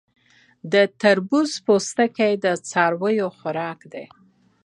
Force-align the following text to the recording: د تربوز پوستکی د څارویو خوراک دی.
د 0.73 0.75
تربوز 1.01 1.51
پوستکی 1.65 2.31
د 2.43 2.45
څارویو 2.69 3.27
خوراک 3.37 3.79
دی. 3.93 4.05